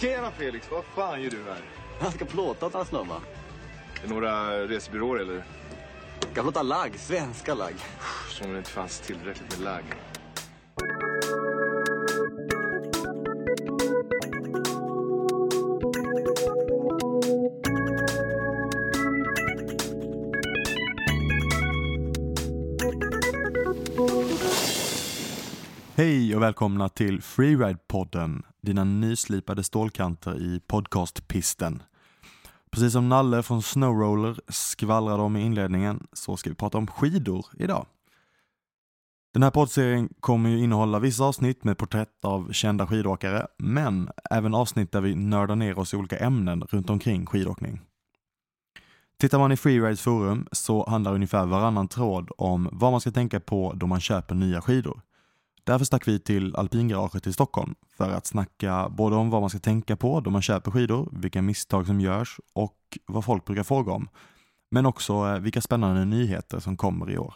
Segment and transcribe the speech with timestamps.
[0.00, 1.60] Tjena Felix, vad fan gör du här?
[2.00, 3.20] Jag ska plåta åt hans snubbar.
[4.02, 5.44] Är det några resebyråer eller?
[6.32, 7.74] Ska plåta lagg, svenska lagg.
[8.28, 9.84] Som om det inte fanns tillräckligt med lagg.
[26.00, 31.82] Hej och välkomna till Freeride-podden, dina nyslipade stålkanter i podcastpisten.
[32.70, 37.46] Precis som Nalle från Snowroller skvallrade om i inledningen så ska vi prata om skidor
[37.58, 37.86] idag.
[39.34, 44.54] Den här poddserien kommer ju innehålla vissa avsnitt med porträtt av kända skidåkare, men även
[44.54, 47.80] avsnitt där vi nördar ner oss i olika ämnen runt omkring skidåkning.
[49.18, 53.40] Tittar man i Freerides forum så handlar ungefär varannan tråd om vad man ska tänka
[53.40, 55.00] på då man köper nya skidor.
[55.70, 59.58] Därför stack vi till alpingaraget i Stockholm för att snacka både om vad man ska
[59.58, 63.92] tänka på då man köper skidor, vilka misstag som görs och vad folk brukar fråga
[63.92, 64.08] om.
[64.70, 67.34] Men också eh, vilka spännande nyheter som kommer i år.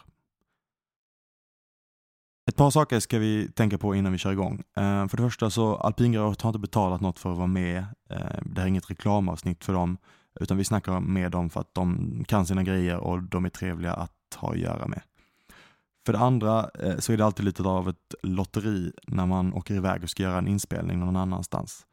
[2.49, 4.63] Ett par saker ska vi tänka på innan vi kör igång.
[4.77, 7.77] Eh, för det första så alpingaraget har inte betalat något för att vara med.
[8.09, 9.97] Eh, det här är inget reklamavsnitt för dem,
[10.39, 13.93] utan vi snackar med dem för att de kan sina grejer och de är trevliga
[13.93, 15.01] att ha att göra med.
[16.05, 19.75] För det andra eh, så är det alltid lite av ett lotteri när man åker
[19.75, 21.85] iväg och ska göra en inspelning någon annanstans.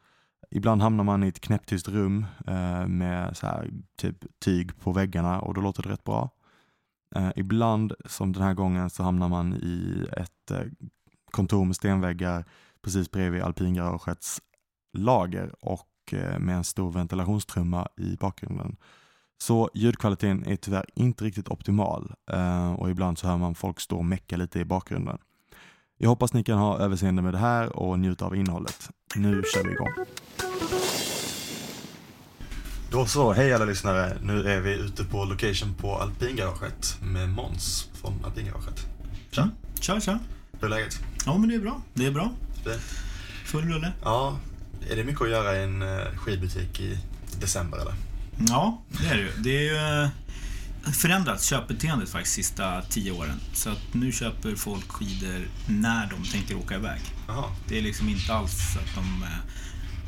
[0.51, 5.41] Ibland hamnar man i ett knäpptyst rum eh, med så här, typ tyg på väggarna
[5.41, 6.31] och då låter det rätt bra.
[7.15, 10.53] Eh, ibland, som den här gången, så hamnar man i ett
[11.31, 12.45] kontor med stenväggar
[12.83, 14.41] precis bredvid alpingaragets
[14.93, 15.89] lager och
[16.39, 18.77] med en stor ventilationstrumma i bakgrunden.
[19.43, 23.97] Så ljudkvaliteten är tyvärr inte riktigt optimal eh, och ibland så hör man folk stå
[23.99, 25.19] och mecka lite i bakgrunden.
[25.99, 28.91] Jag hoppas ni kan ha överseende med det här och njuta av innehållet.
[29.17, 29.89] Nu kör vi igång.
[32.91, 34.17] Då så, hej alla lyssnare.
[34.23, 38.87] Nu är vi ute på location på alpingaraget med Måns från alpingaraget.
[39.31, 39.49] Tja,
[39.81, 40.19] Tja, tja.
[40.53, 41.01] hur är läget?
[41.27, 41.81] Ja, men det är bra.
[41.95, 42.31] Det är bra.
[42.65, 42.79] Det-
[43.47, 43.93] Full rulle.
[44.05, 44.39] Ja,
[44.91, 46.99] är det mycket att göra i en eh, skidbutik i
[47.41, 47.95] december eller?
[48.49, 49.33] Ja, det är det ju.
[49.39, 50.11] Det är ju eh,
[50.93, 53.41] förändrat köpbeteendet faktiskt sista tio åren.
[53.53, 57.01] Så att nu köper folk skidor när de tänker åka iväg.
[57.29, 59.29] Jaha, Det är liksom inte alls så att de eh,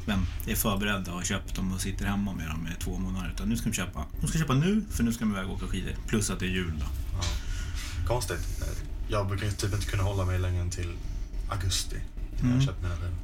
[0.07, 3.31] vem, är förberedda och har köpt dem och sitter hemma med dem i två månader.
[3.35, 4.05] Utan nu ska de köpa.
[4.21, 5.93] De ska köpa nu, för nu ska de iväg och åka skidor.
[6.07, 6.87] Plus att det är jul då.
[8.07, 8.63] konstigt.
[9.09, 10.93] Jag brukar typ inte kunna hålla mig längre än till
[11.51, 11.97] augusti
[12.33, 12.55] innan Mm.
[12.57, 13.15] jag köper mina skidor.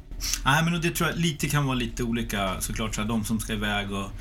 [0.45, 2.61] Nej, men det tror jag lite kan vara lite olika.
[2.61, 4.11] Såklart så här, de som ska iväg och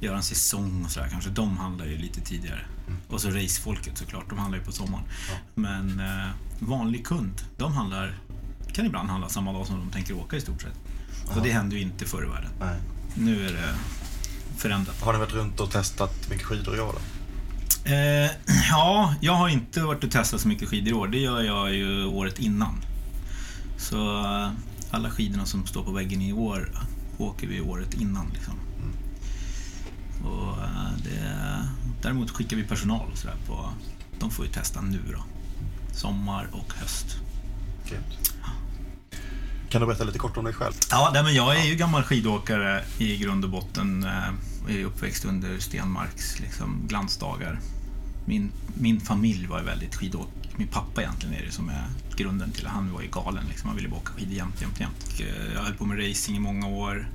[0.00, 2.64] göra en säsong och sådär kanske, de handlar ju lite tidigare.
[3.08, 5.04] Och så racefolket såklart, de handlar ju på sommaren.
[5.28, 5.34] Ja.
[5.54, 8.18] Men eh, vanlig kund, de handlar,
[8.72, 10.78] kan ibland handla samma dag som de tänker åka i stort sett.
[11.36, 12.50] Och det hände ju inte förr i världen.
[12.60, 12.76] Nej.
[13.14, 13.74] Nu är det
[14.56, 15.00] förändrat.
[15.00, 17.00] Har ni varit runt och testat mycket skidor i år då?
[17.90, 18.30] Eh,
[18.70, 21.08] ja, jag har inte varit och testat så mycket skidor i år.
[21.08, 22.84] Det gör jag ju året innan.
[23.76, 24.50] Så eh,
[24.90, 26.70] alla skidorna som står på väggen i år
[27.18, 28.30] åker vi året innan.
[28.34, 28.59] Liksom.
[30.24, 31.68] Och, eh, det,
[32.02, 33.68] däremot skickar vi personal och sådär på...
[34.18, 35.24] De får ju testa nu då.
[35.92, 37.16] Sommar och höst.
[37.88, 38.34] Grymt.
[39.68, 40.72] Kan du berätta lite kort om dig själv?
[40.90, 44.06] Ja, nej, men jag är ju gammal skidåkare i grund och botten.
[44.68, 47.60] Jag är uppväxt under Stenmarks liksom, glansdagar.
[48.24, 50.28] Min, min familj var väldigt skidåk.
[50.56, 51.84] Min pappa egentligen är det som är
[52.16, 53.44] grunden till att han var ju galen.
[53.48, 53.68] Liksom.
[53.68, 55.20] Han ville bara åka skidor jämt, jämt, jämt.
[55.54, 57.08] Jag höll på med racing i många år.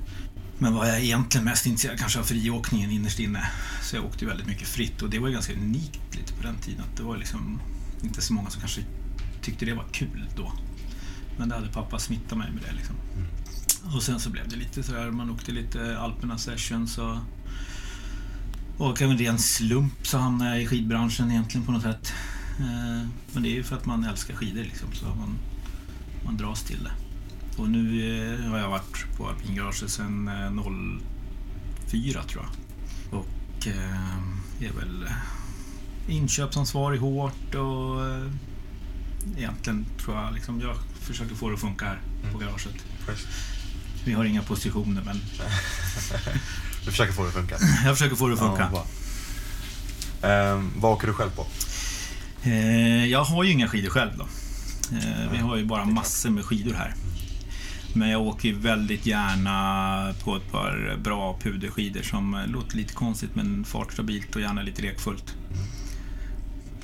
[0.58, 3.50] Men var jag egentligen mest intresserad kanske av friåkningen innerst inne.
[3.82, 6.84] Så jag åkte väldigt mycket fritt och det var ganska unikt lite på den tiden.
[6.96, 7.60] Det var liksom
[8.02, 8.80] inte så många som kanske
[9.42, 10.52] tyckte det var kul då.
[11.38, 12.96] Men det hade pappa smittat mig med det liksom.
[13.94, 17.16] Och sen så blev det lite sådär, man åkte lite Alperna Sessions och
[18.78, 22.12] och en ren slump så hamnade jag i skidbranschen egentligen på något sätt.
[22.58, 25.38] Eh, men det är ju för att man älskar skidor liksom, så man,
[26.24, 27.05] man dras till det.
[27.56, 28.02] Och nu
[28.34, 30.30] eh, har jag varit på alpingaraget sedan
[31.86, 33.20] 04 tror jag.
[33.20, 33.66] Och
[34.60, 35.08] är väl
[36.08, 38.00] inköpsansvarig hårt och
[39.36, 41.98] egentligen tror jag liksom, jag försöker få det att funka här
[42.32, 42.74] på garaget.
[44.04, 45.16] Vi har inga positioner men...
[46.84, 47.56] du försöker få det att funka?
[47.84, 48.70] Jag försöker få det att funka.
[50.22, 51.46] Ja, eh, vad åker du själv på?
[52.42, 54.26] Eh, jag har ju inga skidor själv då.
[54.96, 56.94] Eh, vi har ju bara massor med skidor här.
[57.96, 63.64] Men jag åker väldigt gärna på ett par bra puderskidor som låter lite konstigt men
[63.64, 65.34] fartstabilt och gärna lite lekfullt.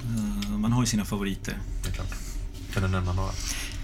[0.04, 0.60] Mm.
[0.60, 1.58] Man har ju sina favoriter.
[1.82, 2.14] Det är klart.
[2.72, 3.30] Kan du nämna några?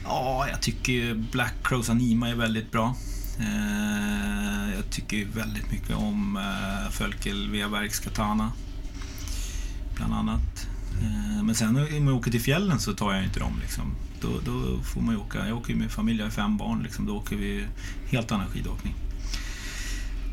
[0.05, 2.95] Ja, jag tycker Black Crows Anima är väldigt bra.
[4.77, 6.39] Jag tycker väldigt mycket om
[6.91, 8.53] Fölkel Webergs Katana.
[9.97, 10.67] Bland annat.
[11.49, 13.59] Men sen när man åker till fjällen så tar jag inte dem.
[13.63, 13.95] Liksom.
[14.21, 15.49] Då, då får man ju åka.
[15.49, 16.83] Jag åker med familj, jag har fem barn.
[16.83, 17.07] Liksom.
[17.07, 17.67] Då åker vi
[18.11, 18.95] helt annan skidåkning.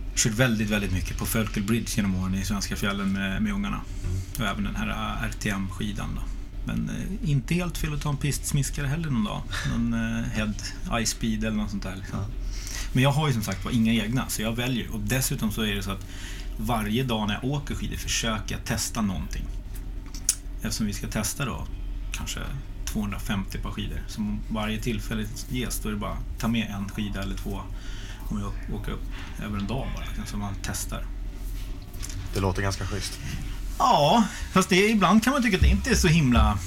[0.10, 3.54] Jag kört väldigt, väldigt mycket på Fölkel Bridge genom åren i svenska fjällen med, med
[3.54, 3.82] ungarna.
[4.40, 6.10] Och även den här RTM-skidan.
[6.16, 6.22] Då.
[6.66, 9.42] Men eh, inte helt fel att ta en pistsmiskare heller någon dag.
[9.72, 10.54] Någon eh, Head
[11.06, 11.96] Ice Speed eller något sånt där.
[11.96, 12.20] Liksom.
[12.94, 14.92] Men jag har ju som sagt var inga egna, så jag väljer.
[14.94, 16.06] Och dessutom så är det så att
[16.58, 19.46] varje dag när jag åker skidor försöker jag testa någonting.
[20.66, 21.68] Eftersom vi ska testa då
[22.12, 22.40] kanske
[22.86, 24.00] 250 par skidor.
[24.08, 27.62] Så varje tillfälle ges då är det bara att ta med en skida eller två
[28.30, 29.04] om jag åker upp
[29.44, 30.26] över en dag bara.
[30.26, 31.06] Så man testar.
[32.34, 33.20] Det låter ganska schysst.
[33.80, 34.24] Ja,
[34.54, 36.60] fast det, ibland kan man tycka att det inte är så himla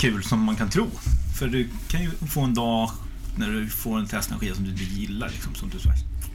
[0.00, 0.90] kul som man kan tro.
[1.38, 2.90] För du kan ju få en dag
[3.36, 5.28] när du får en testa en skida som du inte gillar.
[5.28, 5.78] Liksom, som du,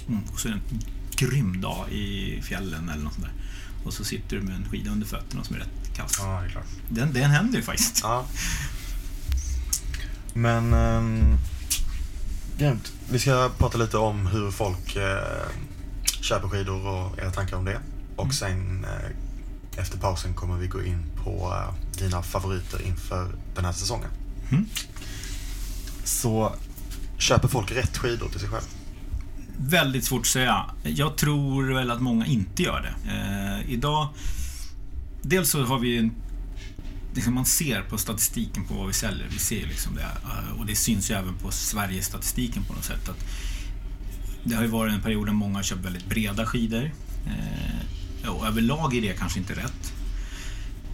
[0.07, 0.81] mm, och så är det en
[1.15, 3.33] grym dag i fjällen eller något sånt där.
[3.85, 6.15] Och så sitter du med en skida under fötterna som är rätt kass.
[6.19, 6.65] Ja, det är klart.
[6.89, 7.99] Den, den händer ju faktiskt.
[8.03, 8.25] Ja.
[10.33, 10.73] Men...
[10.73, 11.37] Um.
[13.09, 15.03] Vi ska prata lite om hur folk uh,
[16.21, 17.79] köper skidor och era tankar om det.
[18.15, 18.33] Och mm.
[18.33, 23.71] sen uh, efter pausen kommer vi gå in på uh, dina favoriter inför den här
[23.71, 24.09] säsongen.
[24.51, 24.65] Mm.
[26.03, 26.55] Så
[27.17, 28.63] köper folk rätt skidor till sig själv?
[29.57, 30.65] Väldigt svårt att säga.
[30.83, 33.11] Jag tror väl att många inte gör det.
[33.11, 34.07] Eh, idag...
[35.21, 36.11] Dels så har vi en
[37.13, 39.27] liksom man ser på statistiken på vad vi säljer.
[39.31, 40.01] Vi ser liksom det.
[40.01, 43.09] Eh, och det syns ju även på Sverigestatistiken på något sätt.
[43.09, 43.25] Att
[44.43, 46.91] det har ju varit en period där många har köpt väldigt breda skidor.
[47.25, 49.93] Eh, och överlag är det kanske inte rätt.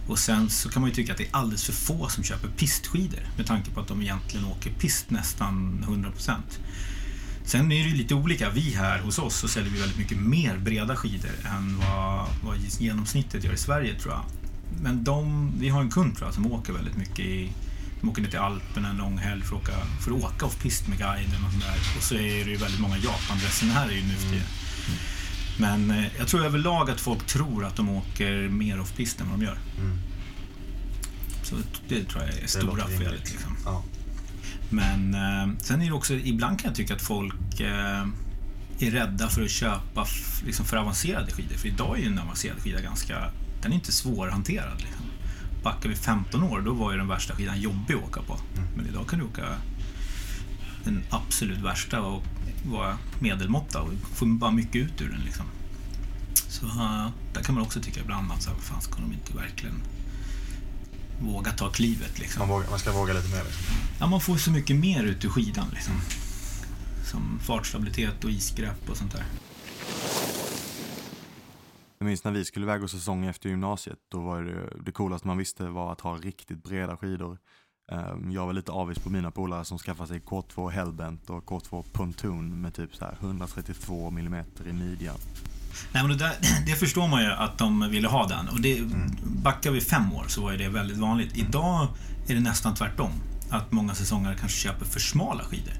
[0.08, 2.48] Och sen så kan man ju tycka att det är alldeles för få som köper
[2.48, 6.58] pistskidor med tanke på att de egentligen åker pist nästan 100 procent.
[7.48, 8.50] Sen är det ju lite olika.
[8.50, 12.56] Vi här hos oss så säljer vi väldigt mycket mer breda skidor än vad, vad
[12.78, 14.24] genomsnittet gör i Sverige tror jag.
[14.82, 17.52] Men de, vi har en kund tror jag som åker väldigt mycket i
[18.00, 19.72] de åker ner till Alperna en lång helg för att åka,
[20.04, 21.78] för att åka off-pist med guiden och sådär.
[21.96, 24.46] Och så är det ju väldigt många Japan-resenärer ju nu för tiden.
[25.58, 29.38] Men eh, jag tror överlag att folk tror att de åker mer off-pist än vad
[29.38, 29.58] de gör.
[29.78, 29.98] Mm.
[31.42, 31.56] Så
[31.88, 33.30] det tror jag är Det stora felet.
[33.30, 33.56] Liksom.
[33.64, 33.84] Ja.
[34.70, 38.06] Men eh, sen är det också, ibland kan jag tycka att folk eh,
[38.78, 40.06] är rädda för att köpa
[40.46, 41.56] liksom för avancerade skidor.
[41.56, 43.30] För idag är en avancerad skida ganska,
[43.62, 44.76] den är inte svårhanterad.
[44.78, 45.04] Liksom.
[45.62, 48.38] Backar vi 15 år, då var ju den värsta skidan jobbig att åka på.
[48.76, 49.44] Men idag kan du åka
[50.84, 52.22] den absolut värsta och
[52.64, 55.20] vara medelmåtta och få bara mycket ut ur den.
[55.20, 55.46] Liksom.
[56.34, 59.36] Så eh, där kan man också tycka ibland att så här, fan ska de inte
[59.36, 59.82] verkligen
[61.20, 62.40] våga ta klivet liksom.
[62.40, 63.44] Man, vågar, man ska våga lite mer.
[63.44, 63.64] Liksom.
[64.00, 65.66] Ja, man får så mycket mer ut ur skidan.
[65.72, 65.94] Liksom.
[67.04, 69.24] Som fartstabilitet och isgrepp och sånt där.
[71.98, 73.98] Jag minns när vi skulle iväg och säsong efter gymnasiet.
[74.08, 77.38] Då var det, det coolaste man visste var att ha riktigt breda skidor.
[77.92, 81.84] Ehm, Jag var lite avis på mina polare som skaffade sig K2 Hellbent och K2
[81.92, 85.16] Pontoon med typ så här 132 mm i midjan.
[85.92, 86.34] Nej, men det, där,
[86.66, 88.48] det förstår man ju att de ville ha den.
[88.48, 88.82] Och det,
[89.22, 91.36] Backar vi fem år så var det väldigt vanligt.
[91.36, 91.88] Idag
[92.28, 93.10] är det nästan tvärtom.
[93.50, 95.74] Att många säsonger kanske köper för smala skidor.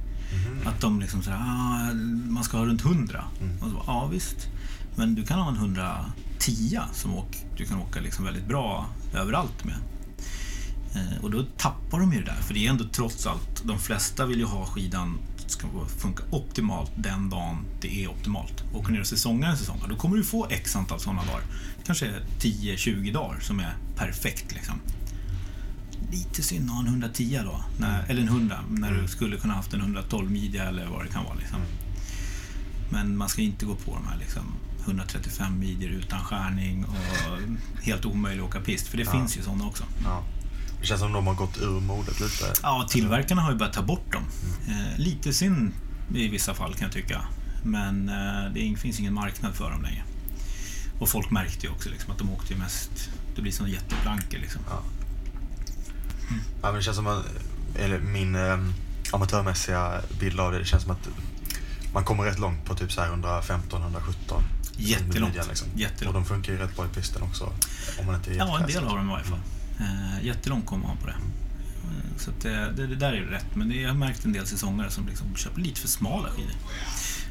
[0.66, 1.94] Att de liksom säger ah,
[2.28, 3.24] man ska ha runt 100.
[3.60, 4.48] Och så, ja visst.
[4.96, 9.64] Men du kan ha en 110 som åk, du kan åka liksom väldigt bra överallt
[9.64, 9.76] med.
[10.94, 12.42] Eh, och då tappar de ju det där.
[12.42, 15.18] För det är ändå trots allt, de flesta vill ju ha skidan
[15.50, 18.64] ska funka optimalt den dagen det är optimalt.
[18.74, 21.42] Åker ner och säsongar en säsong, då kommer du få x antal sådana dagar.
[21.86, 24.80] Kanske 10-20 dagar som är perfekt liksom.
[26.12, 29.54] Lite synd att ha en 110 då, när, eller en 100, när du skulle kunna
[29.54, 31.34] haft en 112 midja eller vad det kan vara.
[31.34, 31.60] Liksom.
[32.92, 34.42] Men man ska inte gå på de här liksom,
[34.84, 39.66] 135 midjor utan skärning och helt omöjligt att åka pist, för det finns ju sådana
[39.66, 39.84] också.
[40.04, 40.22] Ja.
[40.80, 42.52] Det känns som de har gått ur modet lite.
[42.62, 44.24] Ja, tillverkarna har ju börjat ta bort dem.
[44.68, 45.72] Eh, lite synd
[46.14, 47.20] i vissa fall kan jag tycka.
[47.64, 50.02] Men eh, det finns ingen marknad för dem längre.
[51.00, 53.10] Och folk märkte ju också liksom, att de åkte ju mest...
[53.36, 54.60] Det blir som jätteplankor liksom.
[54.70, 54.82] Ja.
[56.62, 57.24] Ja, men det känns som att,
[57.78, 58.58] eller min eh,
[59.12, 61.08] amatörmässiga bild av det, det känns som att
[61.94, 64.42] man kommer rätt långt på typ så här 115, 117.
[64.76, 65.34] Jättelångt.
[65.48, 65.68] Liksom.
[65.76, 66.16] Jättelångt.
[66.16, 67.52] Och de funkar ju rätt bra i pisten också.
[68.00, 69.38] Om man inte är Ja, en del av dem i varje fall.
[69.80, 71.12] Eh, jättelångt kommer man på det.
[71.14, 73.46] Eh, Så det, det, det där är rätt.
[73.56, 76.52] Men det, jag har märkt en del säsongare som liksom köper lite för smala skidor.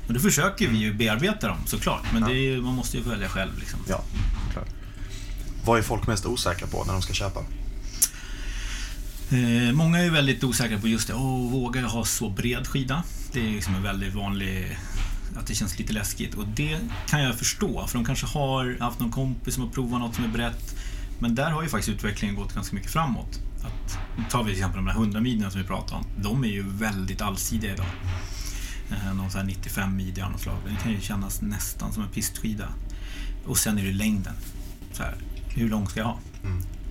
[0.07, 2.03] Och då försöker vi ju bearbeta dem såklart.
[2.13, 3.79] Men det är, man måste ju välja själv liksom.
[3.89, 4.03] Ja,
[4.53, 4.67] klart.
[5.65, 7.39] Vad är folk mest osäkra på när de ska köpa?
[9.31, 11.13] Eh, många är väldigt osäkra på just det.
[11.13, 13.03] Åh, vågar jag ha så bred skida?
[13.33, 14.77] Det är liksom en väldigt vanlig...
[15.37, 16.33] Att det känns lite läskigt.
[16.35, 16.77] Och det
[17.07, 17.87] kan jag förstå.
[17.87, 20.75] För de kanske har haft någon kompis som har provat något som är brett.
[21.19, 23.39] Men där har ju faktiskt utvecklingen gått ganska mycket framåt.
[23.63, 23.99] Att,
[24.31, 26.05] tar vi till exempel de här 100 midjorna som vi pratade om.
[26.23, 27.85] De är ju väldigt allsidiga idag.
[28.91, 30.57] Eh, någon sån här 95 midja av något slag.
[30.65, 32.69] Den kan ju kännas nästan som en pistskida.
[33.45, 34.33] Och sen är det längden.
[34.91, 35.15] Så här,
[35.55, 36.19] hur lång ska jag ha?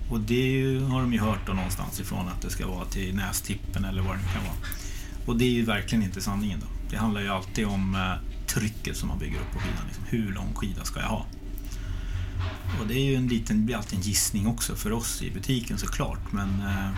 [0.09, 3.85] Och det har de ju hört då någonstans ifrån att det ska vara till nästippen
[3.85, 4.57] eller vad det nu kan vara.
[5.25, 6.67] Och det är ju verkligen inte sanningen då.
[6.89, 9.85] Det handlar ju alltid om eh, trycket som man bygger upp på skidan.
[9.87, 10.03] Liksom.
[10.09, 11.25] Hur lång skida ska jag ha?
[12.81, 15.77] Och det är ju en liten, blir alltid en gissning också för oss i butiken
[15.77, 16.31] såklart.
[16.31, 16.89] Men eh,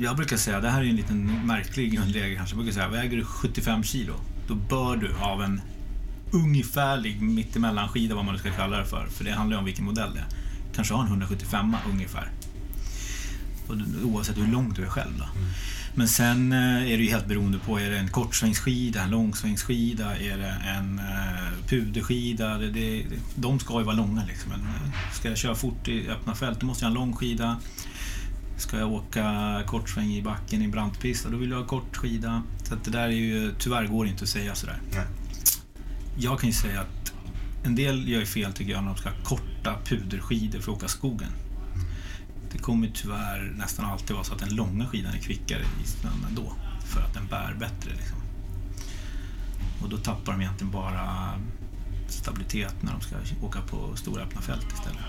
[0.00, 2.56] jag brukar säga, det här är ju en liten märklig grundregel kanske.
[2.56, 4.14] Jag brukar säga, väger du 75 kilo,
[4.48, 5.60] då bör du av en
[6.32, 9.06] ungefärlig mittemellanskida, vad man nu ska kalla det för.
[9.06, 10.26] För det handlar ju om vilken modell det är.
[10.74, 12.30] Kanske ha en 175 ungefär.
[14.04, 15.24] Oavsett hur långt du är själv då.
[15.94, 20.16] Men sen eh, är det ju helt beroende på, är det en kortsvängsskida, en långsvängsskida,
[20.16, 22.58] är det en eh, puderskida?
[22.58, 24.50] Det, det, de ska ju vara långa liksom.
[24.50, 27.16] Men, eh, ska jag köra fort i öppna fält, då måste jag ha en lång
[27.16, 27.56] skida.
[28.56, 32.42] Ska jag åka kortsväng i backen i brantpist, då vill jag ha kort skida.
[32.64, 34.80] Så det där är ju, tyvärr går det inte att säga sådär.
[34.92, 35.06] Nej.
[36.18, 37.12] Jag kan ju säga att
[37.64, 40.88] en del gör fel tycker jag när de ska ha korta puderskidor för att åka
[40.88, 41.30] skogen.
[42.52, 46.26] Det kommer tyvärr nästan alltid vara så att den långa skidan är kvickare i snön
[46.28, 46.52] ändå.
[46.86, 48.18] För att den bär bättre liksom.
[49.82, 51.34] Och då tappar de egentligen bara
[52.08, 55.04] stabilitet när de ska åka på stora öppna fält istället.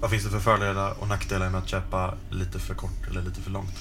[0.00, 3.40] Vad finns det för fördelar och nackdelar med att köpa lite för kort eller lite
[3.40, 3.78] för långt?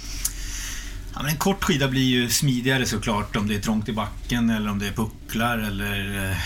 [1.13, 4.50] Ja, men en kort skida blir ju smidigare såklart om det är trångt i backen
[4.50, 6.38] eller om det är pucklar eller eh,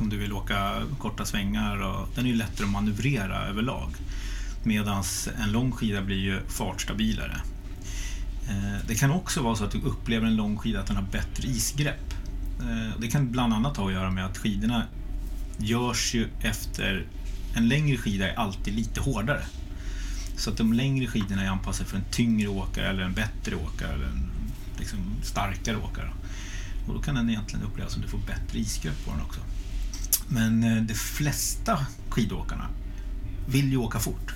[0.00, 1.82] om du vill åka korta svängar.
[1.82, 3.90] Och, den är ju lättare att manövrera överlag.
[4.62, 5.04] Medan
[5.42, 7.40] en lång skida blir ju fartstabilare.
[8.48, 11.06] Eh, det kan också vara så att du upplever en lång skida att den har
[11.12, 12.14] bättre isgrepp.
[12.60, 14.82] Eh, det kan bland annat ha att göra med att skidorna
[15.58, 17.06] görs ju efter...
[17.54, 19.42] En längre skida är alltid lite hårdare.
[20.36, 23.92] Så att de längre skidorna är anpassade för en tyngre åkare eller en bättre åkare
[23.92, 24.30] eller en
[24.78, 26.10] liksom, starkare åkare.
[26.88, 29.40] Och då kan den egentligen upplevas som att du får bättre isgrepp på den också.
[30.28, 32.68] Men eh, de flesta skidåkarna
[33.48, 34.34] vill ju åka fort.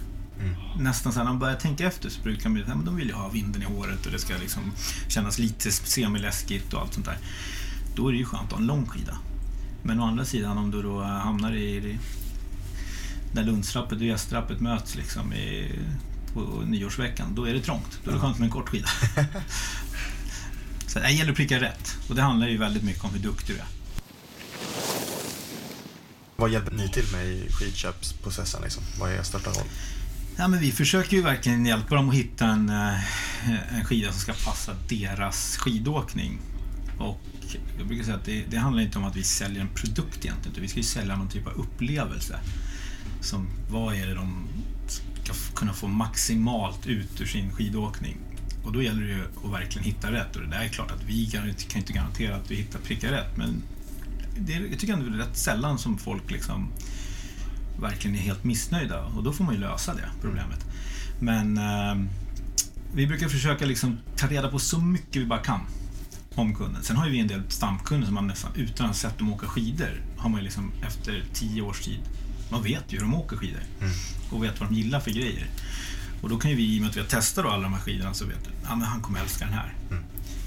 [0.78, 3.08] Nästan så här, när man börjar tänka efter så brukar man ju säga, de vill
[3.08, 4.72] ju ha vinden i håret och det ska liksom
[5.08, 7.18] kännas lite semiläskigt och allt sånt där.
[7.96, 9.18] Då är det ju skönt att ha en lång skida.
[9.82, 11.98] Men å andra sidan om du då hamnar i,
[13.32, 15.72] där Lundsrappet och Gästrappet möts liksom i,
[16.34, 18.00] på nyårsveckan, då är det trångt.
[18.04, 18.88] Då är det skönt med en kort skida.
[20.86, 21.96] Så det gäller att pricka rätt.
[22.08, 23.66] Och det handlar ju väldigt mycket om hur duktig du är.
[26.36, 28.62] Vad hjälper ni till med i skidköpsprocessen?
[28.62, 28.82] Liksom?
[29.00, 29.66] Vad är er största roll?
[30.36, 34.20] Ja, men vi försöker ju verkligen hjälpa dem att hitta en, eh, en skida som
[34.20, 36.38] ska passa deras skidåkning.
[36.98, 37.20] Och
[37.78, 40.52] jag brukar säga att det, det handlar inte om att vi säljer en produkt egentligen,
[40.52, 42.38] utan vi ska ju sälja någon typ av upplevelse.
[43.20, 44.48] Som, vad är det de
[44.86, 48.16] ska kunna få maximalt ut ur sin skidåkning?
[48.64, 50.36] Och då gäller det ju att verkligen hitta rätt.
[50.36, 53.10] Och det där är klart att vi kan, kan inte garantera att vi hittar prickar
[53.10, 53.62] rätt, men
[54.38, 56.68] det, jag tycker ändå det är rätt sällan som folk liksom
[57.80, 60.66] verkligen är helt missnöjda och då får man ju lösa det problemet.
[61.20, 62.08] Men eh,
[62.94, 65.60] vi brukar försöka liksom ta reda på så mycket vi bara kan
[66.34, 66.82] om kunden.
[66.82, 69.32] Sen har ju vi en del stamkunder som man nästan utan att ha sett dem
[69.32, 72.00] åka skidor har man ju liksom efter tio års tid,
[72.50, 73.62] man vet ju hur de åker skidor
[74.30, 75.46] och vet vad de gillar för grejer.
[76.22, 77.80] Och då kan ju vi, i och med att vi har testat alla de här
[77.80, 79.74] skidorna, så vet du, ja, men han kommer älska den här.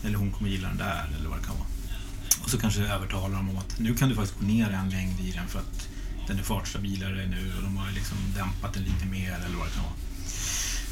[0.06, 1.68] Eller hon kommer gilla den där, eller vad det kan vara.
[2.44, 5.20] Och så kanske övertalar dem om att nu kan du faktiskt gå ner en längd
[5.20, 5.90] i den för att
[6.28, 9.74] den är fartstabilare nu och de har liksom dämpat den lite mer eller vad det
[9.74, 9.94] kan vara.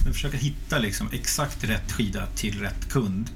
[0.03, 3.29] Men försöka hitta liksom exakt rätt skida till rätt kund.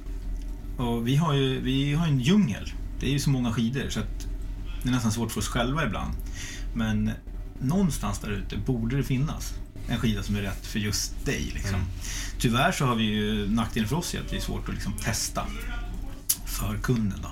[0.76, 2.72] Och vi har ju vi har en djungel.
[3.00, 4.26] Det är ju så många skidor så att
[4.82, 6.14] det är nästan svårt för oss själva ibland.
[6.74, 7.10] Men
[7.60, 9.54] någonstans där ute borde det finnas
[9.88, 11.50] en skida som är rätt för just dig.
[11.54, 11.80] Liksom.
[12.38, 14.92] Tyvärr så har vi ju nackdelen för oss är att det är svårt att liksom
[14.92, 15.46] testa
[16.46, 17.18] för kunden.
[17.22, 17.30] Då.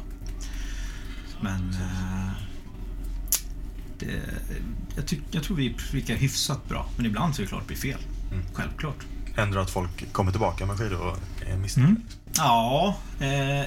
[1.41, 2.31] Men eh,
[3.99, 4.21] det,
[4.97, 6.89] jag, tyck, jag tror vi prickar hyfsat bra.
[6.97, 8.01] Men ibland så är det klart det blir fel.
[8.53, 9.07] Självklart.
[9.37, 11.91] Händer det att folk kommer tillbaka med skidor och är missnöjda?
[11.91, 12.03] Mm.
[12.37, 13.67] Ja, eh,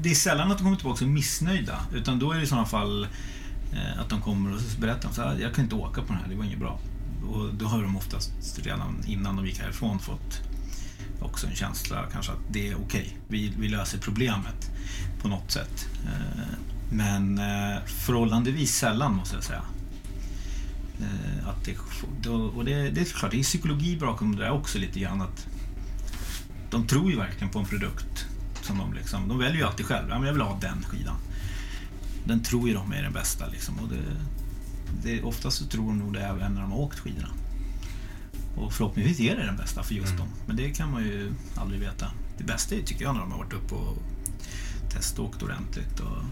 [0.00, 1.80] det är sällan att de kommer tillbaka och är missnöjda.
[1.94, 3.04] Utan då är det i sådana fall
[3.72, 6.28] eh, att de kommer och berättar så här, jag kan inte åka på den här,
[6.28, 6.80] det var inget bra.
[7.32, 10.40] Och då har de oftast redan innan de gick härifrån fått
[11.20, 13.16] också en känsla kanske att det är okej.
[13.28, 14.70] Vi, vi löser problemet
[15.22, 15.86] på något sätt.
[16.04, 16.58] Eh,
[16.90, 19.62] men eh, förhållandevis sällan måste jag säga.
[21.00, 24.78] Eh, att det, och det, det är klart, det är psykologi bakom det där också
[24.78, 25.20] lite grann.
[25.20, 25.46] Att
[26.70, 28.26] de tror ju verkligen på en produkt.
[28.62, 30.10] Som de, liksom, de väljer ju alltid själva.
[30.10, 31.16] Ja, men jag vill ha den skidan.
[32.24, 33.46] Den tror ju de är den bästa.
[33.46, 34.02] Liksom, och det,
[35.02, 37.28] det, oftast så tror de nog det även när de har åkt skidorna.
[38.56, 40.28] Och förhoppningsvis är det den bästa för just dem.
[40.46, 42.10] Men det kan man ju aldrig veta.
[42.38, 43.96] Det bästa är, tycker jag när de har varit uppe och
[44.92, 46.22] teståkt ordentligt och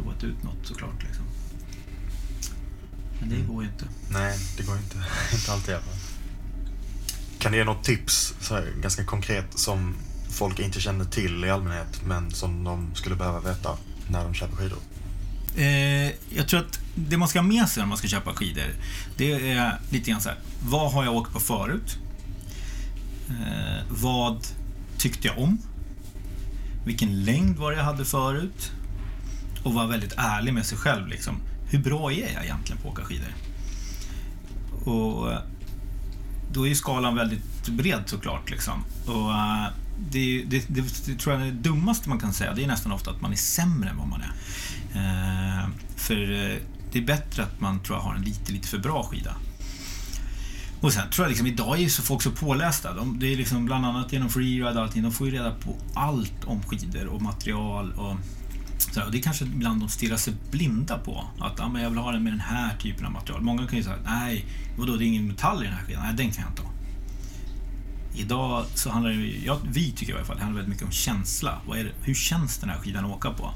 [0.00, 1.02] provat ut något såklart.
[1.02, 1.24] Liksom.
[3.20, 3.84] Men det går ju inte.
[4.10, 4.96] Nej, det går inte,
[5.34, 5.70] inte alltid.
[5.70, 5.94] i alla fall.
[7.38, 9.94] Kan du ge något tips, så här, ganska konkret, som
[10.30, 13.76] folk inte känner till i allmänhet, men som de skulle behöva veta
[14.08, 14.78] när de köper skidor?
[15.56, 18.74] Eh, jag tror att det man ska ha med sig när man ska köpa skidor,
[19.16, 20.38] det är lite grann så här.
[20.62, 21.98] Vad har jag åkt på förut?
[23.28, 24.46] Eh, vad
[24.98, 25.58] tyckte jag om?
[26.84, 28.72] Vilken längd var det jag hade förut?
[29.62, 31.08] Och vara väldigt ärlig med sig själv.
[31.08, 31.36] Liksom.
[31.70, 33.34] Hur bra är jag egentligen på att åka skidor?
[34.84, 35.38] Och eh,
[36.52, 38.50] då är ju skalan väldigt bred såklart.
[38.50, 38.84] Liksom.
[39.06, 39.66] Och, eh,
[40.10, 42.54] det, det, det, det tror jag är det dummaste man kan säga.
[42.54, 44.32] Det är nästan ofta att man är sämre än vad man är.
[44.94, 46.56] Eh, för eh,
[46.92, 49.36] det är bättre att man tror jag har en lite, lite för bra skida.
[50.80, 52.94] Och sen tror jag liksom idag är ju så folk så pålästa.
[52.94, 55.02] De, det är liksom bland annat genom freeride och allting.
[55.02, 58.16] De får ju reda på allt om skidor och material och
[58.82, 61.24] så och det är kanske ibland de stirrar sig blinda på.
[61.38, 63.42] Att ah, men jag vill ha den med den här typen av material.
[63.42, 64.44] Många kan ju säga nej,
[64.78, 66.02] vadå det är ingen metall i den här skidan.
[66.02, 66.70] Nej, den kan jag inte ha.
[68.16, 70.92] Idag så handlar det ja, vi tycker i alla fall, det handlar väldigt mycket om
[70.92, 71.60] känsla.
[71.66, 73.54] Vad är det, hur känns den här skidan att åka på?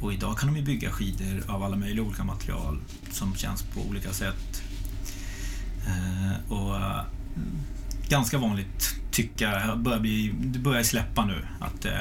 [0.00, 3.80] Och idag kan de ju bygga skidor av alla möjliga olika material som känns på
[3.80, 4.62] olika sätt.
[5.86, 7.02] Eh, och eh,
[8.08, 11.92] ganska vanligt tycka, börjar bli, det börjar släppa nu att eh,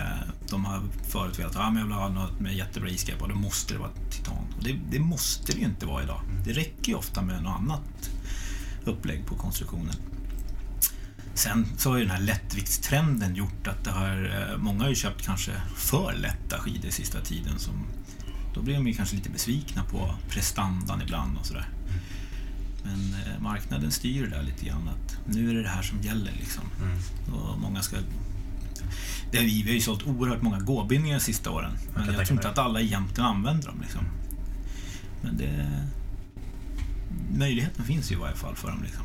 [0.50, 3.36] de har förut velat ah, men jag vill ha något med jättebra isgrepp och då
[3.36, 4.34] måste det vara titan.
[4.58, 6.22] Och det, det måste det ju inte vara idag.
[6.46, 8.10] Det räcker ju ofta med något annat
[8.86, 9.96] upplägg på konstruktionen.
[11.34, 14.96] Sen så har ju den här lättviktstrenden gjort att det har, eh, många har ju
[14.96, 17.60] köpt kanske för lätta skidor sista tiden.
[17.60, 17.74] Som,
[18.54, 21.68] då blir de ju kanske lite besvikna på prestandan ibland och sådär.
[22.84, 26.02] Men eh, marknaden styr det där lite grann att nu är det det här som
[26.02, 26.64] gäller liksom.
[27.34, 27.98] Och många ska...
[29.32, 31.72] Det vi, har ju sålt oerhört många gåbindningar de sista åren.
[31.94, 34.02] Men jag tänka tror inte att alla egentligen använder dem liksom.
[35.22, 35.70] Men det...
[37.38, 39.04] Möjligheten finns ju i varje fall för dem liksom.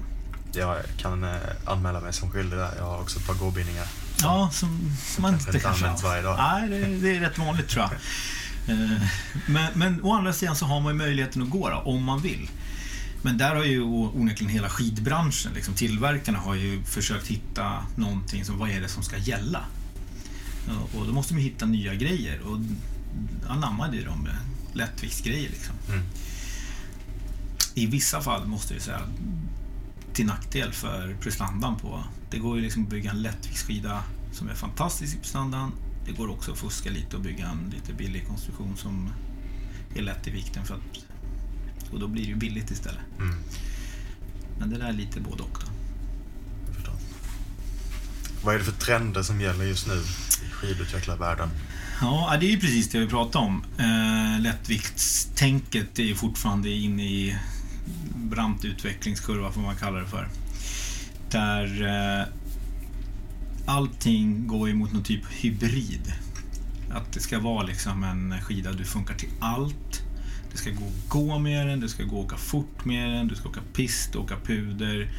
[0.52, 2.70] Jag kan eh, anmäla mig som skyldig där.
[2.76, 3.86] Jag har också ett par gåbindningar.
[4.22, 6.08] Ja, som, som man inte kanske används har.
[6.08, 6.36] varje dag.
[6.38, 7.92] Nej, det, det är rätt vanligt tror jag.
[8.68, 9.02] Eh,
[9.46, 12.22] Men, men å andra sidan så har man ju möjligheten att gå då, om man
[12.22, 12.50] vill.
[13.24, 18.58] Men där har ju onekligen hela skidbranschen, liksom, tillverkarna har ju försökt hitta någonting som,
[18.58, 19.64] vad är det som ska gälla?
[20.94, 22.58] Och då måste ju hitta nya grejer och
[23.48, 24.28] anammade ju de
[24.72, 25.74] lättviktsgrejer liksom.
[25.88, 26.04] Mm.
[27.74, 29.00] I vissa fall måste jag säga
[30.12, 32.04] till nackdel för prestandan på.
[32.30, 35.72] Det går ju liksom att bygga en lättviktsskida som är fantastisk i prestandan.
[36.06, 39.12] Det går också att fuska lite och bygga en lite billig konstruktion som
[39.94, 41.03] är lätt i vikten för att
[41.94, 43.00] och då blir det ju billigt istället.
[43.18, 43.34] Mm.
[44.58, 45.74] Men det där är lite både och då.
[48.44, 51.48] Vad är det för trender som gäller just nu i skidutvecklarvärlden?
[52.00, 53.64] Ja, det är ju precis det vi pratade om.
[53.78, 57.38] Eh, lättviktstänket är ju fortfarande inne i
[58.14, 60.28] brant utvecklingskurva, får man kalla det för.
[61.30, 62.26] Där eh,
[63.66, 66.12] allting går ju mot någon typ hybrid.
[66.90, 70.03] Att det ska vara liksom en skida du funkar till allt.
[70.54, 73.28] Det ska gå att gå med den, det ska gå att åka fort med den,
[73.28, 75.10] du ska åka pist, åka puder.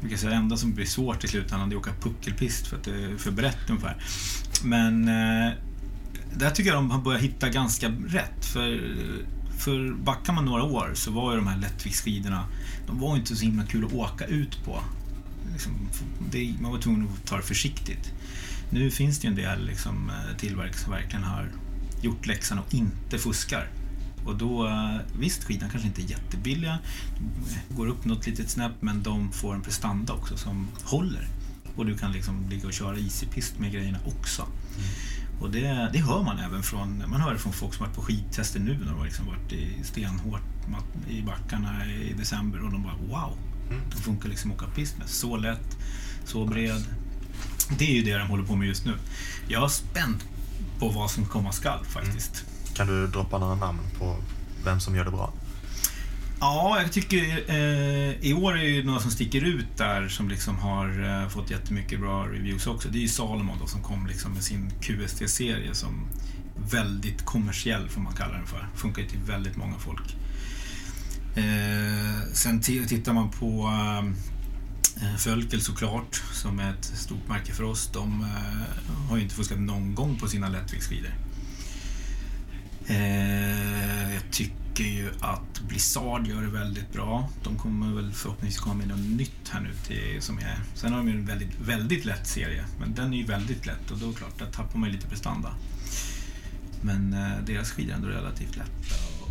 [0.00, 3.16] Det enda som blir svårt i slutändan är att åka puckelpist för att det är
[3.16, 3.96] för brett ungefär.
[4.64, 5.52] Men eh,
[6.36, 8.44] där tycker jag de har börjat hitta ganska rätt.
[8.44, 8.96] För,
[9.58, 12.44] för backar man några år så var ju de här lättviktsskidorna,
[12.86, 14.80] de var inte så himla kul att åka ut på.
[15.52, 15.72] Liksom,
[16.30, 18.12] det, man var tvungen att ta det försiktigt.
[18.70, 21.48] Nu finns det ju en del liksom, eh, tillverkare som verkligen har
[22.02, 23.68] gjort läxan och inte fuskar.
[24.24, 26.78] Och då, eh, visst, skidan kanske inte är jättebilliga,
[27.68, 31.28] går upp något litet snäpp, men de får en prestanda också som håller.
[31.76, 34.42] Och du kan liksom ligga och köra easypist med grejerna också.
[34.42, 34.88] Mm.
[35.40, 38.02] Och det, det hör man även från, man hör det från folk som varit på
[38.02, 40.42] skidtester nu när de har liksom varit i stenhårt
[41.08, 43.38] i backarna i december och de bara wow,
[43.70, 43.82] mm.
[43.90, 45.08] de funkar liksom att åka pist med.
[45.08, 45.76] Så lätt,
[46.24, 46.84] så bred.
[47.78, 48.94] Det är ju det de håller på med just nu.
[49.48, 50.16] Jag är spänd
[50.78, 52.44] på vad som komma skall faktiskt.
[52.46, 52.53] Mm.
[52.74, 54.16] Kan du droppa några namn på
[54.64, 55.32] vem som gör det bra?
[56.40, 60.58] Ja, jag tycker eh, i år är det några som sticker ut där som liksom
[60.58, 62.88] har eh, fått jättemycket bra reviews också.
[62.88, 66.06] Det är ju Salomon då som kom liksom med sin QST-serie som
[66.70, 68.68] väldigt kommersiell får man kalla den för.
[68.74, 70.16] Funkar ju till väldigt många folk.
[71.36, 73.98] Eh, sen tittar man på eh,
[75.06, 77.90] eh, Fölkel såklart, som är ett stort märke för oss.
[77.92, 81.10] De eh, har ju inte fuskat någon gång på sina lättviktsskidor.
[82.86, 87.28] Eh, jag tycker ju att Blizzard gör det väldigt bra.
[87.44, 90.58] De kommer väl förhoppningsvis komma med något nytt här nu till, som är...
[90.74, 93.90] Sen har de ju en väldigt, väldigt lätt serie, men den är ju väldigt lätt
[93.90, 95.54] och då är det klart, där tappar man ju lite prestanda.
[96.82, 98.94] Men eh, deras skidor är ändå relativt lätta.
[99.22, 99.30] Och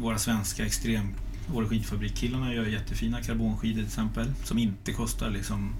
[0.00, 1.14] våra svenska extrem...
[1.52, 5.74] Våra skidfabrikkillarna gör jättefina karbonskidor till exempel, som inte kostar liksom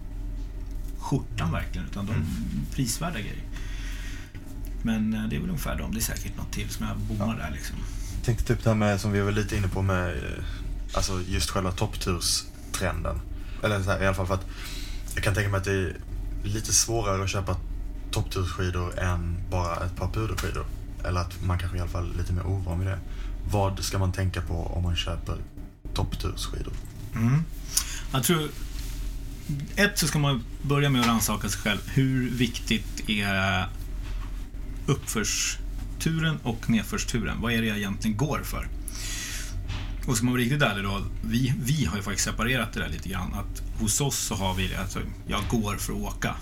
[0.99, 2.27] skjortan verkligen, utan de mm.
[2.73, 3.43] prisvärda grejer.
[4.85, 5.93] Men eh, det är väl ungefär dem.
[5.93, 7.45] Det är säkert något till som jag bommar ja.
[7.45, 7.77] där liksom
[8.25, 10.45] tänkte typ det här med, som vi var lite inne på med, eh,
[10.93, 13.21] alltså just själva toppturstrenden.
[13.63, 14.47] Eller så här, i alla fall för att
[15.15, 15.97] jag kan tänka mig att det är
[16.45, 17.57] lite svårare att köpa
[18.11, 20.67] topptursskidor än bara ett par puderskidor.
[21.05, 22.99] Eller att man kanske i alla fall är lite mer ovan vid det.
[23.51, 25.37] Vad ska man tänka på om man köper
[25.95, 26.73] topptursskidor?
[27.15, 27.45] Mm.
[28.13, 28.49] Jag tror...
[29.77, 31.81] Ett så ska man börja med att rannsaka sig själv.
[31.87, 33.69] Hur viktigt är
[34.87, 37.41] uppförsturen och nedförsturen.
[37.41, 38.69] Vad är det jag egentligen går för?
[40.07, 42.89] Och ska man vara riktigt ärlig då, vi, vi har ju faktiskt separerat det där
[42.89, 43.35] lite grann.
[43.35, 46.35] Att hos oss så har vi alltså, jag går för att åka.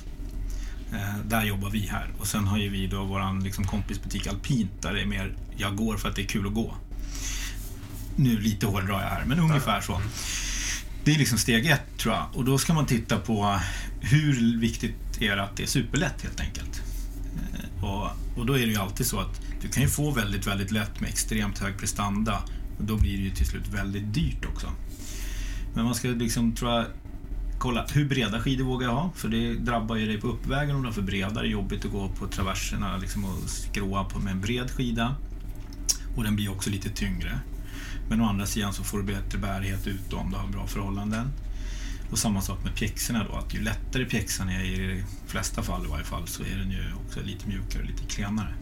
[0.93, 2.11] Eh, där jobbar vi här.
[2.19, 5.77] Och sen har ju vi då våran liksom, kompisbutik Alpint där det är mer, jag
[5.77, 6.75] går för att det är kul att gå.
[8.17, 10.01] Nu lite hårdrar jag här, men ungefär så.
[11.05, 12.27] Det är liksom steg ett tror jag.
[12.33, 13.61] Och då ska man titta på
[14.01, 16.82] hur viktigt är det att det är superlätt helt enkelt.
[17.83, 20.71] Och, och då är det ju alltid så att du kan ju få väldigt, väldigt
[20.71, 22.43] lätt med extremt hög prestanda.
[22.79, 24.67] Och då blir det ju till slut väldigt dyrt också.
[25.75, 26.87] Men man ska liksom, tror jag,
[27.59, 29.11] kolla hur breda skidor vågar jag ha?
[29.15, 31.31] För det drabbar ju dig på uppvägen om du har för breda.
[31.31, 35.17] Det är jobbigt att gå på traverserna liksom och skråa på med en bred skida.
[36.17, 37.39] Och den blir också lite tyngre.
[38.09, 41.29] Men å andra sidan så får du bättre bärighet ut om du har bra förhållanden.
[42.13, 45.85] Och samma sak med pjäxorna då, att ju lättare pjäxan är i de flesta fall
[45.85, 48.55] i varje fall så är den ju också lite mjukare och lite klenare.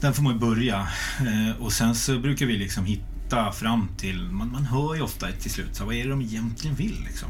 [0.00, 0.88] Där får man börja.
[1.20, 5.32] Eh, och sen så brukar vi liksom hitta fram till, man, man hör ju ofta
[5.32, 7.28] till slut, så vad är det de egentligen vill liksom?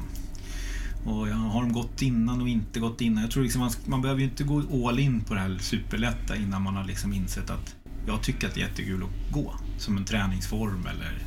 [1.05, 3.23] Och har de gått innan och inte gått innan?
[3.23, 6.37] Jag tror liksom man, man behöver ju inte gå all in på det här superlätta
[6.37, 9.97] innan man har liksom insett att jag tycker att det är jättekul att gå som
[9.97, 11.19] en träningsform eller...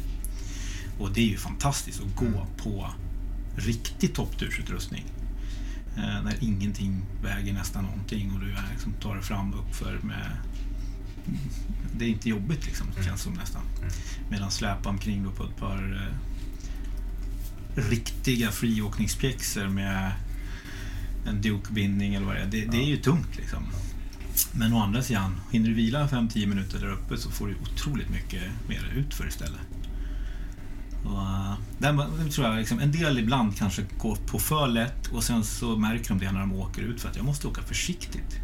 [1.00, 2.48] Och det är ju fantastiskt att gå mm.
[2.58, 2.90] på
[3.60, 5.06] riktig topptursutrustning.
[5.98, 10.38] Eh, när ingenting väger nästan någonting och du liksom tar dig fram uppför med
[11.98, 13.04] det är inte jobbigt liksom, mm.
[13.04, 13.62] känns som nästan.
[13.78, 13.92] Mm.
[14.30, 16.10] Medan släpa omkring då på ett par
[17.76, 20.12] eh, riktiga friåkningspjäxor med
[21.28, 22.48] en Duke-bindning eller vad det är.
[22.48, 22.72] Det, ja.
[22.72, 23.64] det, är ju tungt liksom.
[24.52, 28.10] Men å andra sidan, hinner du vila 5-10 minuter där uppe så får du otroligt
[28.10, 29.62] mycket mer utför istället.
[31.06, 35.24] Och, uh, där tror jag liksom, en del ibland kanske går på för lätt och
[35.24, 38.40] sen så märker de det när de åker ut för att jag måste åka försiktigt.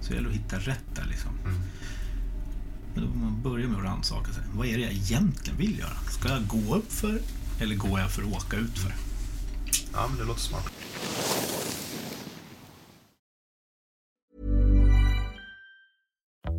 [0.00, 1.30] Så det gäller att hitta rätt där liksom.
[1.44, 1.60] Mm.
[2.94, 4.42] Då man börja med att rannsaka sig.
[4.54, 5.96] Vad är det jag egentligen vill göra?
[6.10, 7.20] Ska jag gå upp för
[7.60, 8.94] eller går jag för att åka ut för?
[9.92, 10.72] Ja, men det låter smart.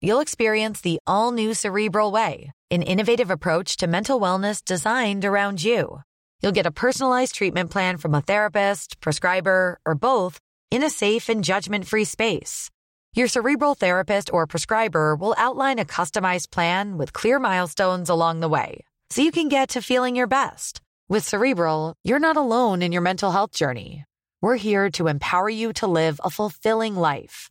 [0.00, 5.64] You'll experience the all new Cerebral Way, an innovative approach to mental wellness designed around
[5.64, 6.02] you.
[6.40, 10.38] You'll get a personalized treatment plan from a therapist, prescriber, or both
[10.70, 12.70] in a safe and judgment free space.
[13.14, 18.48] Your cerebral therapist or prescriber will outline a customized plan with clear milestones along the
[18.48, 20.80] way so you can get to feeling your best.
[21.08, 24.04] With Cerebral, you're not alone in your mental health journey.
[24.42, 27.50] We're here to empower you to live a fulfilling life.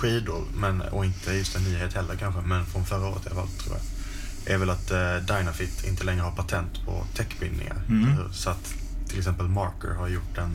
[0.00, 3.40] skidor, men, och inte just en nyhet heller kanske, men från förra året i alla
[3.40, 7.76] fall tror jag, är väl att eh, Dynafit inte längre har patent på täckbindningar.
[7.88, 8.32] Mm.
[8.32, 8.74] Så att
[9.08, 10.50] till exempel Marker har gjort en,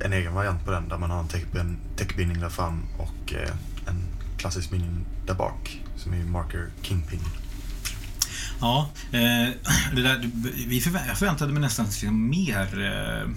[0.00, 3.50] en egen variant på den där man har en täckbin- täckbindning där fram och eh,
[3.88, 4.02] en
[4.38, 7.20] klassisk bindning där bak som är Marker Kingpin.
[8.60, 9.48] Ja, eh,
[9.94, 10.30] det där,
[10.66, 11.86] vi förvä- jag förväntade mig nästan
[12.30, 13.30] mer eh,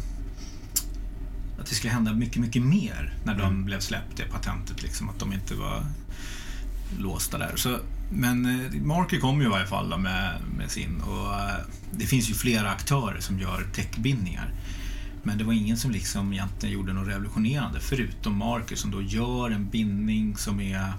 [1.67, 4.83] att det skulle hända mycket, mycket mer när de blev släppt, det patentet.
[4.83, 5.85] Liksom, att de inte var
[6.99, 7.55] låsta där.
[7.55, 7.79] Så,
[8.11, 11.55] men eh, Marker kom ju i varje fall då med, med sin och eh,
[11.91, 14.53] det finns ju flera aktörer som gör täckbindningar.
[15.23, 19.51] Men det var ingen som liksom egentligen gjorde något revolutionerande förutom Marker som då gör
[19.51, 20.93] en bindning som är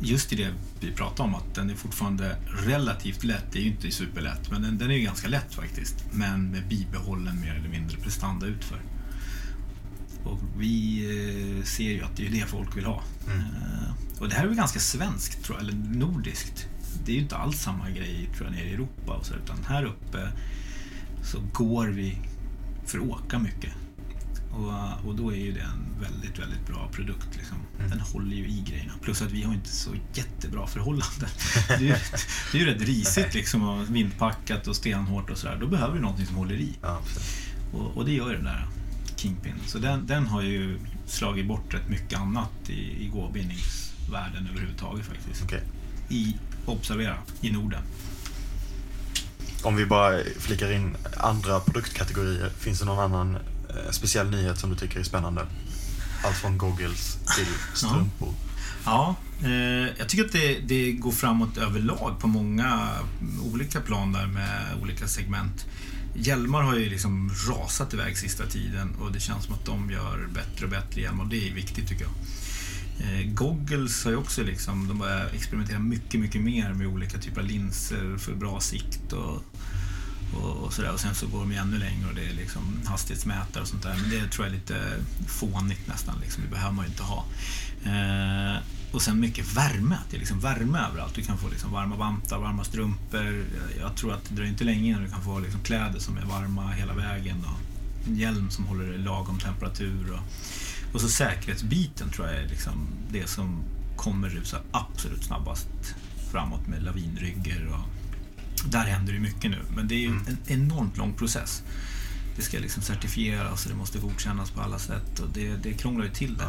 [0.00, 3.52] just i det vi pratar om att den är fortfarande relativt lätt.
[3.52, 6.04] Det är ju inte superlätt, men den, den är ju ganska lätt faktiskt.
[6.12, 8.78] Men med bibehållen mer eller mindre prestanda utför.
[10.26, 11.04] Och vi
[11.58, 13.02] eh, ser ju att det är det folk vill ha.
[13.28, 16.66] Eh, och det här är väl ganska svenskt, tror jag, eller nordiskt.
[17.04, 19.64] Det är ju inte alls samma grej tror jag, nere i Europa och så, utan
[19.68, 20.28] här uppe
[21.24, 22.18] så går vi
[22.86, 23.72] för att åka mycket.
[24.52, 27.28] Och, och då är ju det en väldigt, väldigt bra produkt.
[27.36, 27.56] Liksom.
[27.90, 28.92] Den håller ju i grejerna.
[29.02, 31.28] Plus att vi har inte så jättebra förhållanden.
[31.68, 31.94] Det är, ju-
[32.52, 35.58] det är ju rätt risigt liksom och vindpackat och stenhårt och sådär.
[35.60, 36.76] Då behöver du någonting som håller i.
[36.82, 37.00] Ja.
[37.72, 38.66] Och, och det gör ju den där
[39.26, 39.54] Kingpin.
[39.66, 45.42] Så den, den har ju slagit bort rätt mycket annat i, i gåbindningsvärlden överhuvudtaget faktiskt.
[45.42, 45.62] Okej.
[46.08, 46.36] I,
[46.66, 47.82] observera, i Norden.
[49.62, 54.70] Om vi bara flikar in andra produktkategorier, finns det någon annan eh, speciell nyhet som
[54.70, 55.46] du tycker är spännande?
[56.24, 58.34] Allt från goggles till strumpor.
[58.84, 62.88] Ja, eh, jag tycker att det, det går framåt överlag på många
[63.52, 65.66] olika plan där med olika segment.
[66.18, 70.28] Hjälmar har ju liksom rasat iväg sista tiden och det känns som att de gör
[70.34, 72.12] bättre och bättre hjälmar och det är viktigt tycker jag.
[73.00, 77.40] Eh, goggles har ju också liksom, de börjar experimentera mycket, mycket mer med olika typer
[77.40, 79.44] av linser för bra sikt och,
[80.34, 80.92] och, och sådär.
[80.92, 83.82] Och sen så går de ju ännu längre och det är liksom hastighetsmätare och sånt
[83.82, 83.96] där.
[84.00, 84.80] Men det tror jag är lite
[85.28, 86.42] fånigt nästan, liksom.
[86.42, 87.24] det behöver man ju inte ha.
[87.84, 88.56] Eh,
[88.96, 91.14] och sen mycket värme, det är liksom värme överallt.
[91.14, 93.44] Du kan få liksom varma vantar, varma strumpor.
[93.80, 96.24] Jag tror att det dröjer inte länge innan du kan få liksom kläder som är
[96.24, 97.44] varma hela vägen.
[97.44, 100.12] Och en hjälm som håller i lagom temperatur.
[100.12, 100.20] Och,
[100.94, 103.62] och så säkerhetsbiten tror jag är liksom det som
[103.96, 105.68] kommer rusa absolut snabbast
[106.32, 107.66] framåt med lavinrygger.
[107.66, 107.88] Och
[108.70, 111.62] där händer det mycket nu, men det är ju en enormt lång process.
[112.36, 116.04] Det ska liksom certifieras och det måste godkännas på alla sätt och det, det krånglar
[116.04, 116.44] ju till det.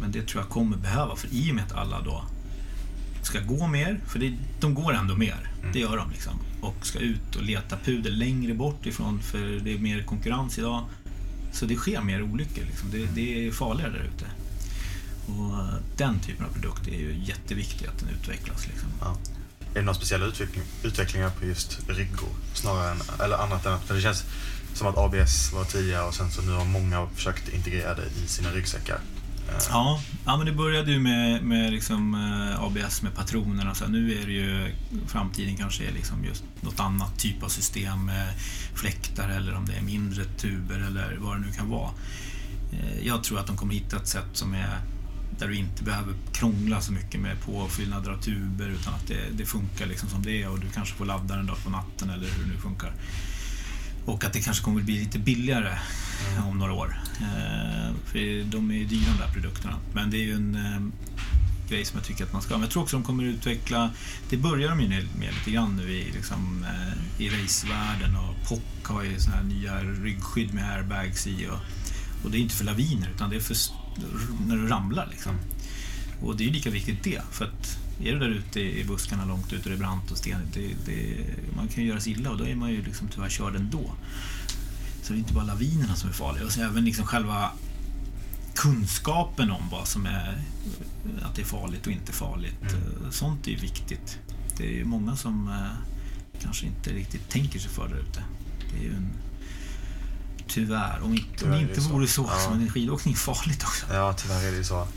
[0.00, 2.24] Men det tror jag kommer behöva för i och med att alla då
[3.22, 6.32] ska gå mer, för det, de går ändå mer, det gör de liksom.
[6.60, 10.84] Och ska ut och leta puder längre bort ifrån för det är mer konkurrens idag.
[11.52, 12.90] Så det sker mer olyckor liksom.
[12.90, 14.24] det, det är farligare där ute.
[15.26, 18.66] Och eh, den typen av produkt är ju jätteviktig att den utvecklas.
[18.66, 18.88] Liksom.
[19.00, 19.16] Ja.
[19.70, 22.28] Är det några speciella utveckling, utvecklingar på just ryggor?
[22.54, 24.24] Snarare än, eller annat än att, för det känns
[24.74, 28.26] som att ABS var tidigare och sen så nu har många försökt integrera det i
[28.26, 28.98] sina ryggsäckar.
[29.70, 33.74] Ja, ja men det började ju med, med liksom, eh, ABS med patronerna.
[33.74, 34.74] Så nu är det ju
[35.06, 38.32] framtiden kanske är liksom just något annat typ av system med
[38.74, 41.90] fläktar eller om det är mindre tuber eller vad det nu kan vara.
[42.72, 44.78] Eh, Jag tror att de kommer hitta ett sätt som är
[45.38, 49.44] där du inte behöver krångla så mycket med påfyllnader av tuber utan att det, det
[49.46, 52.28] funkar liksom som det är och du kanske får ladda den då på natten eller
[52.28, 52.92] hur det nu funkar.
[54.08, 55.78] Och att det kanske kommer att bli lite billigare
[56.32, 56.48] mm.
[56.48, 57.00] om några år.
[57.20, 59.78] Eh, för de är ju dyra de där produkterna.
[59.94, 62.54] Men det är ju en eh, grej som jag tycker att man ska.
[62.54, 63.90] Men jag tror också de kommer att utveckla,
[64.30, 68.48] det börjar de ju med, med lite grann nu i, liksom, eh, i racevärlden och
[68.48, 71.46] POC har ju såna här nya ryggskydd med airbags i.
[71.46, 71.58] Och,
[72.24, 73.56] och det är inte för laviner utan det är för
[74.46, 75.32] när du ramlar liksom.
[76.22, 77.22] Och det är ju lika viktigt det.
[77.32, 80.18] För att är du där ute i buskarna långt ut och det är brant och
[80.18, 81.24] stenigt, det, det,
[81.56, 83.92] man kan ju göra sig illa och då är man ju liksom tyvärr körd ändå.
[85.02, 86.44] Så det är inte bara lavinerna som är farliga.
[86.44, 87.50] Och så även liksom själva
[88.54, 90.42] kunskapen om vad som är
[91.22, 92.62] att det är farligt och inte farligt.
[92.62, 94.18] Eh, Sånt är ju viktigt.
[94.56, 98.24] Det är ju många som eh, kanske inte riktigt tänker sig för där ute.
[98.72, 99.08] Det är ju en...
[100.48, 101.88] Tyvärr, om inte, om Tyvärr är inte det så.
[101.92, 102.38] vore så, Ja.
[102.38, 103.86] så men skidåkning är farligt också.
[103.94, 104.88] Ja, tyvärr är det ju så.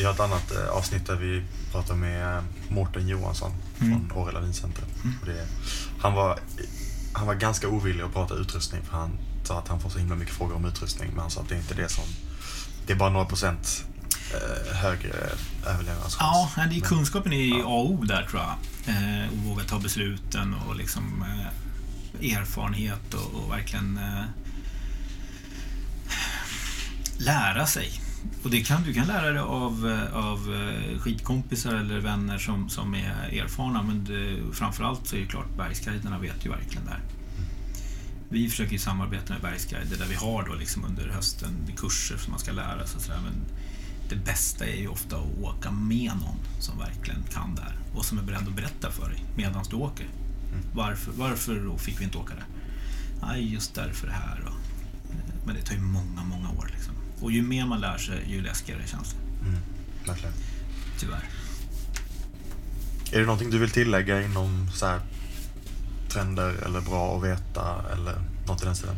[0.00, 4.08] Vi har ett annat eh, avsnitt där vi pratar med eh, Mårten Johansson Mm.
[4.08, 4.84] från Åre Lavincenter.
[5.20, 5.46] Och det,
[6.00, 6.38] han, var,
[7.12, 10.14] han var ganska ovillig att prata utrustning för han sa att han får så himla
[10.14, 11.10] mycket frågor om utrustning.
[11.10, 12.04] Men han sa att det är inte det som...
[12.86, 13.84] Det är bara några procent
[14.34, 15.12] eh, högre
[15.66, 16.52] överlevnadschans.
[16.56, 18.54] Ja, det är kunskapen är A och O där tror jag.
[18.94, 21.24] Eh, och våga ta besluten och liksom
[22.20, 24.24] eh, erfarenhet och, och verkligen eh,
[27.18, 28.00] lära sig.
[28.42, 32.68] Och det kan, du kan lära dig av, eh, av eh, skidkompisar eller vänner som,
[32.68, 36.90] som är erfarna men det, framförallt så är det klart bergsguiderna vet ju verkligen det
[36.90, 37.02] här.
[38.28, 42.30] Vi försöker ju samarbeta med bergsguider där vi har då liksom under hösten kurser som
[42.30, 42.96] man ska lära sig.
[42.96, 43.34] och sådär, Men
[44.08, 48.04] det bästa är ju ofta att åka med någon som verkligen kan det här och
[48.04, 50.06] som är beredd att berätta för dig medan du åker.
[50.74, 52.44] Varför, varför då fick vi inte åka där?
[53.22, 54.42] Nej, just därför det här.
[54.46, 54.52] Då.
[55.46, 56.70] Men det tar ju många, många år.
[56.72, 56.94] Liksom.
[57.20, 59.48] Och ju mer man lär sig, ju läskigare känns det.
[59.48, 59.60] Mm,
[60.06, 60.34] verkligen.
[60.98, 61.24] Tyvärr.
[63.12, 65.00] Är det någonting du vill tillägga inom så här,
[66.08, 68.14] trender eller bra att veta eller
[68.46, 68.96] något i den stilen?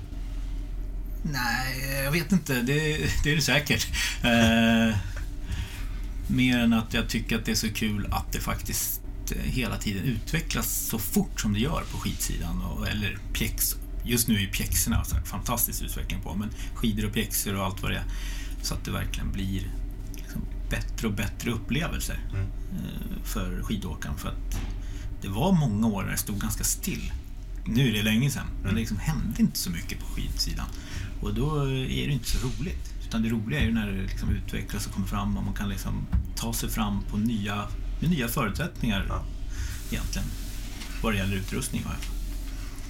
[1.23, 2.55] Nej, jag vet inte.
[2.55, 3.87] Det, det är det säkert.
[4.23, 4.97] Eh,
[6.27, 9.01] mer än att jag tycker att det är så kul att det faktiskt
[9.43, 12.63] hela tiden utvecklas så fort som det gör på skidsidan.
[12.63, 13.77] Och, eller pjäx.
[14.05, 17.65] Just nu är ju pjäxorna alltså, en fantastisk utveckling på, men skidor och pjäxor och
[17.65, 18.05] allt vad det är.
[18.63, 19.71] Så att det verkligen blir
[20.17, 24.17] liksom bättre och bättre upplevelser eh, för skidåkaren.
[24.19, 24.61] För att
[25.23, 27.13] det var många år när det stod ganska still.
[27.67, 30.67] Nu är det länge sedan, men det liksom hände inte så mycket på skidsidan.
[31.21, 32.95] Och då är det inte så roligt.
[33.07, 35.69] Utan det roliga är ju när det liksom utvecklas och kommer fram och man kan
[35.69, 37.69] liksom ta sig fram på nya,
[38.01, 39.23] med nya förutsättningar
[39.91, 40.29] egentligen.
[41.03, 42.22] Vad det gäller utrustning i alla fall.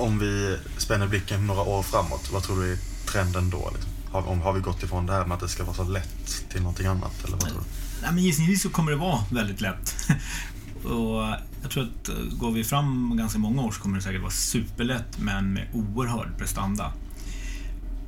[0.03, 3.71] Om vi spänner blicken några år framåt, vad tror du är trenden då?
[3.75, 3.91] Liksom?
[4.11, 6.45] Har, om, har vi gått ifrån det här med att det ska vara så lätt
[6.51, 7.25] till någonting annat?
[7.25, 7.65] Eller vad tror du?
[8.03, 9.95] Nej, men gissningsvis så kommer det vara väldigt lätt.
[10.85, 11.23] och
[11.63, 14.31] jag tror att eh, går vi fram ganska många år så kommer det säkert vara
[14.31, 16.93] superlätt men med oerhörd prestanda.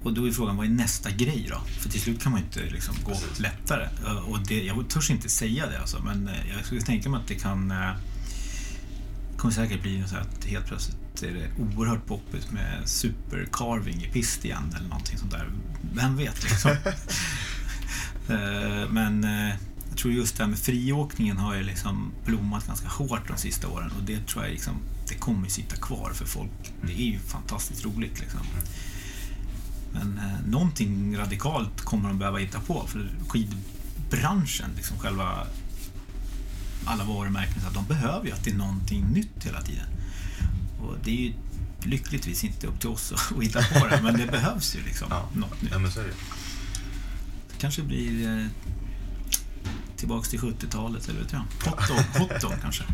[0.03, 1.61] Och då är frågan, vad är nästa grej då?
[1.81, 3.89] För till slut kan man ju inte liksom gå lättare.
[4.07, 7.21] Eh, Och det, jag törs inte säga det alltså, men eh, jag skulle tänka mig
[7.21, 7.91] att det kan eh,
[9.37, 14.45] kommer säkert bli så att helt plötsligt är det oerhört poppigt med supercarving i pist
[14.45, 15.51] igen eller någonting sånt där.
[15.95, 16.71] Vem vet liksom.
[18.29, 19.55] Eh, Men eh,
[19.89, 23.69] jag tror just det här med friåkningen har ju liksom blommat ganska hårt de sista
[23.69, 24.75] åren och det tror jag liksom,
[25.09, 26.51] det kommer sitta kvar för folk.
[26.83, 28.41] Det är ju fantastiskt roligt liksom.
[29.93, 35.47] Men eh, någonting radikalt kommer de behöva hitta på för skidbranschen, liksom själva
[36.85, 39.87] alla varumärken, så att de behöver ju att det är någonting nytt hela tiden.
[40.85, 41.33] Och det är ju
[41.83, 45.63] lyckligtvis inte upp till oss att hitta på det, men det behövs ju liksom något
[45.63, 45.73] nytt.
[45.73, 46.15] Ja, men så är det.
[47.59, 48.47] kanske blir eh,
[49.97, 51.71] tillbaks till 70-talet, eller vet jag.
[51.71, 52.85] Hot dog, hot dog kanske.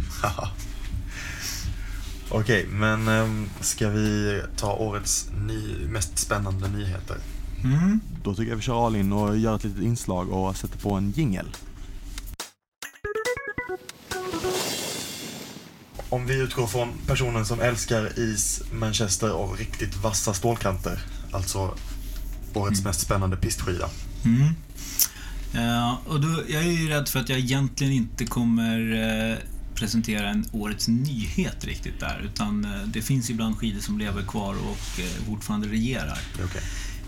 [2.32, 7.16] Okej, men ehm, ska vi ta årets ny, mest spännande nyheter?
[7.64, 8.00] Mm.
[8.22, 10.94] Då tycker jag vi kör all in och gör ett litet inslag och sätter på
[10.94, 11.46] en jingel.
[16.10, 20.98] Om vi utgår från personen som älskar is, Manchester och riktigt vassa stålkanter,
[21.32, 21.74] alltså
[22.54, 23.90] årets mest spännande pistskida.
[24.24, 24.54] Mm.
[25.52, 28.92] Ja, och då, jag är ju rädd för att jag egentligen inte kommer
[29.30, 29.36] eh,
[29.74, 32.22] presentera en årets nyhet riktigt där.
[32.24, 36.18] Utan eh, det finns ibland skidor som lever kvar och fortfarande regerar.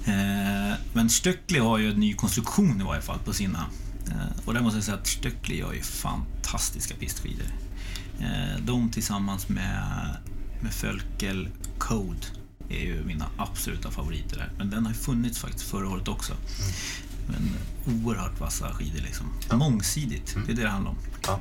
[0.07, 3.67] Eh, men Stöckli har ju en ny konstruktion i varje fall på sina.
[4.45, 7.47] Och där måste jag säga att Stöckli gör ju fantastiska pistskidor.
[8.21, 10.17] Eh, de tillsammans med,
[10.61, 11.49] med Fölkel
[11.79, 12.27] Code
[12.69, 14.51] är ju mina absoluta favoriter där.
[14.59, 16.33] Men den har ju funnits faktiskt förra året också.
[17.27, 17.51] Men
[17.97, 19.27] oerhört vassa skidor liksom.
[19.53, 20.99] Mångsidigt, det är det det handlar om.
[21.27, 21.41] Ja.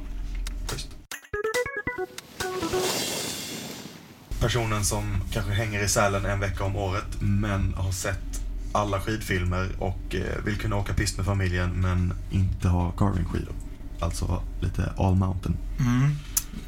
[4.40, 8.42] Personen som kanske hänger i Sälen en vecka om året men har sett
[8.72, 13.54] alla skidfilmer och eh, vill kunna åka pist med familjen men inte ha carvingskidor.
[14.00, 15.58] Alltså lite all mountain.
[15.80, 16.16] Mm.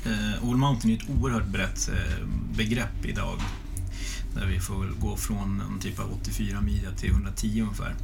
[0.05, 3.39] Eh, All Mountain är ett oerhört brett eh, begrepp idag.
[4.35, 7.95] Där vi får gå från en typ av 84 midja till 110 ungefär.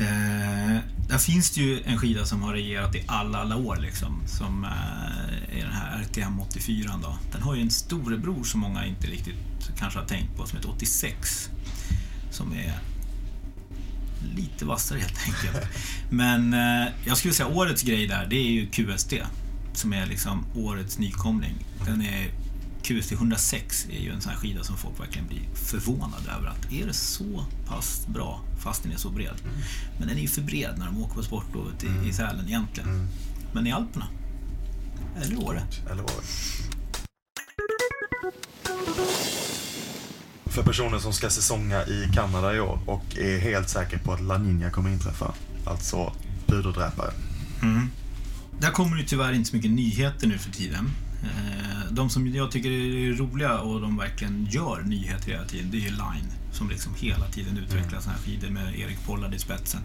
[0.00, 4.22] Eh, där finns det ju en skida som har regerat i alla, alla år liksom.
[4.26, 7.18] Som eh, är den här RTM 84 då.
[7.32, 9.34] Den har ju en storebror som många inte riktigt
[9.78, 11.50] kanske har tänkt på som heter 86.
[12.30, 12.78] Som är
[14.36, 15.68] lite vassare helt enkelt.
[16.10, 19.12] Men eh, jag skulle säga årets grej där, det är ju QST.
[19.78, 21.54] Som är liksom årets nykomling.
[21.86, 22.30] Den är
[22.82, 26.48] QST 106 är ju en sån här skida som folk verkligen blir förvånade över.
[26.48, 29.34] att Är det så pass bra fast den är så bred?
[29.98, 33.08] Men den är ju för bred när de åker på sportlovet i, i Sälen egentligen.
[33.52, 34.06] Men i Alperna?
[35.22, 35.62] Eller Åre?
[35.90, 36.24] Eller vad?
[40.46, 44.20] För personer som ska säsonga i Kanada i år och är helt säker på att
[44.20, 45.34] La Niña kommer inträffa.
[45.66, 46.12] Alltså
[46.46, 47.10] puderdräpare.
[47.62, 47.90] Mm.
[48.60, 50.90] Där kommer det tyvärr inte så mycket nyheter nu för tiden.
[51.22, 55.76] Eh, De som jag tycker är roliga och de verkligen gör nyheter hela tiden, det
[55.76, 56.32] är ju Line.
[56.52, 59.80] Som liksom hela tiden utvecklar såna här skidor med Erik Pollard i spetsen.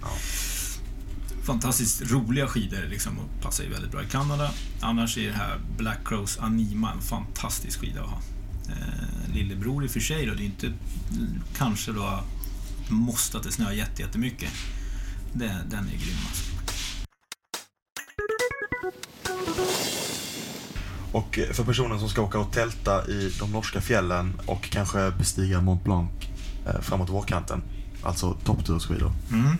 [1.45, 4.51] Fantastiskt roliga skidor liksom och passar ju väldigt bra i Kanada.
[4.81, 8.21] Annars är det här Black Crows Anima en fantastisk skida att ha.
[8.69, 12.23] Eh, lillebror i och för sig då, det är inte mm, kanske då
[12.89, 14.49] måste att det snöar jätte- jättemycket.
[15.33, 16.52] Den är grym alltså.
[21.11, 25.11] Och eh, för personen som ska åka och tälta i de norska fjällen och kanske
[25.11, 26.09] bestiga Mont Blanc
[26.67, 27.63] eh, framåt vårkanten.
[28.03, 29.11] Alltså topptursskidor.
[29.31, 29.57] Mm.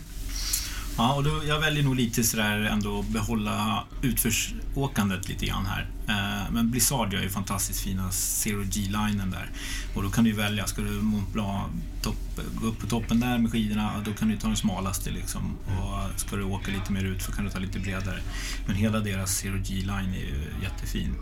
[0.96, 5.88] Ja, och då, jag väljer nog lite sådär ändå behålla utförsåkandet lite grann här.
[6.08, 9.50] Eh, men Blizzard gör ju fantastiskt fina Zero G-linen där.
[9.94, 11.66] Och då kan du ju välja, ska du Mont Blanc
[12.02, 15.56] topp, gå upp på toppen där med skidorna, då kan du ta den smalaste liksom.
[15.66, 18.20] Och ska du åka lite mer ut så kan du ta lite bredare.
[18.66, 21.14] Men hela deras Zero G-line är ju jättefin.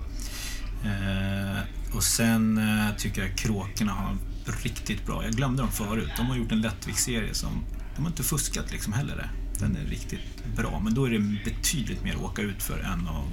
[0.84, 1.60] Eh,
[1.96, 4.16] och sen eh, tycker jag kråkorna har
[4.62, 5.24] riktigt bra.
[5.24, 6.10] Jag glömde dem förut.
[6.16, 7.64] De har gjort en lättviktsserie som...
[7.96, 9.41] De har inte fuskat liksom heller det.
[9.58, 10.80] Den är riktigt bra.
[10.80, 13.24] Men då är det betydligt mer att åka ut för än att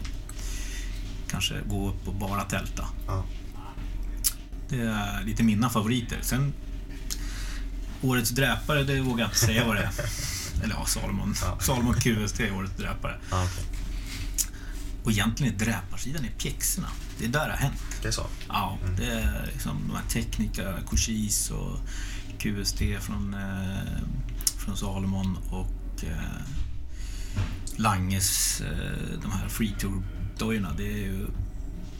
[1.29, 2.85] kanske gå upp och bara tälta.
[3.07, 3.25] Ja.
[4.69, 6.17] Det är lite mina favoriter.
[6.21, 6.53] Sen
[8.01, 9.91] Årets dräpare, det vågar jag inte säga vad det är.
[10.63, 11.35] Eller ja, Salomon.
[11.59, 13.15] Salomon QST är årets dräpare.
[13.31, 13.63] Ja, okej.
[15.03, 16.87] Och egentligen är dräparsidan i pjäxorna.
[17.19, 17.81] Det är där det har hänt.
[18.01, 18.25] Det är så?
[18.47, 21.79] Ja, det är liksom de här Technica, Cochise och
[22.37, 24.01] QST från, eh,
[24.57, 25.67] från Salomon och
[26.03, 26.41] eh,
[27.75, 30.73] Langes, eh, de här Free Tour-dojorna.
[30.77, 31.27] Det är ju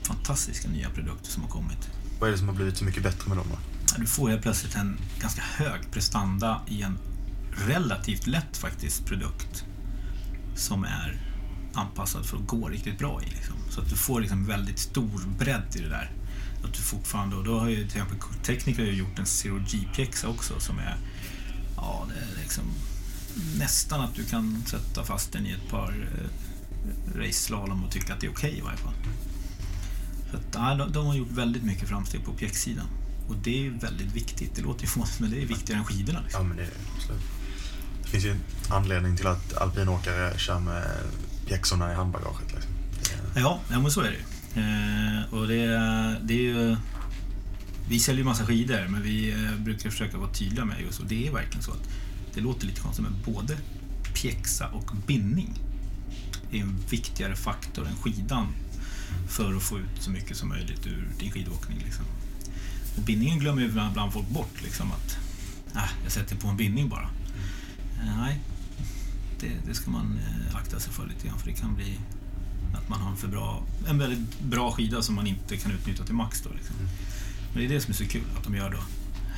[0.03, 1.89] fantastiska nya produkter som har kommit.
[2.19, 3.57] Vad är det som har blivit så mycket bättre med dem då?
[3.97, 6.97] Du får helt plötsligt en ganska hög prestanda i en
[7.67, 9.65] relativt lätt faktiskt produkt
[10.55, 11.21] som är
[11.73, 13.29] anpassad för att gå riktigt bra i.
[13.29, 13.55] Liksom.
[13.69, 16.11] Så att du får liksom väldigt stor bredd i det där.
[16.63, 20.59] Att du fortfarande, och då har ju till exempel ju gjort en Zero G-pjäxa också
[20.59, 20.97] som är,
[21.75, 22.63] ja det är liksom
[23.57, 28.13] nästan att du kan sätta fast den i ett par eh, race slalom och tycka
[28.13, 28.93] att det är okej i varje fall.
[30.31, 32.85] Så att, ja, de, de har gjort väldigt mycket framsteg på pjäxsidan.
[33.29, 34.55] Och det är väldigt viktigt.
[34.55, 36.21] Det låter ju fånigt, men det är viktigare än skidorna.
[36.23, 36.41] Liksom.
[36.41, 38.09] Ja, men det är det.
[38.09, 40.83] Finns ju en anledning till att alpinåkare kör med
[41.47, 42.53] pjäxorna i handbagaget.
[42.53, 42.71] Liksom.
[43.35, 44.61] Är- Ja, ja men så är det ju.
[44.61, 45.65] eh, Och det,
[46.23, 46.75] det är ju...
[47.89, 51.05] Vi säljer ju massa skidor, men vi eh, brukar försöka vara tydliga med just och
[51.05, 51.89] det är verkligen så att
[52.33, 53.57] det låter lite konstigt, men både
[54.13, 55.59] pjäxa och bindning
[56.51, 58.47] är en viktigare faktor än skidan
[59.27, 61.77] för att få ut så mycket som möjligt ur din skidåkning.
[61.85, 62.05] Liksom.
[62.97, 64.63] Och bindningen glömmer ju ibland folk bort.
[64.63, 65.17] Liksom, att
[65.75, 67.09] äh, jag sätter på en bindning bara.
[68.01, 68.39] Eh, nej,
[69.39, 71.99] det, det ska man eh, akta sig för lite grann för det kan bli
[72.73, 76.03] att man har en, för bra, en väldigt bra skida som man inte kan utnyttja
[76.03, 76.41] till max.
[76.41, 76.75] Då, liksom.
[77.53, 78.79] Men det är det som är så kul, att de gör då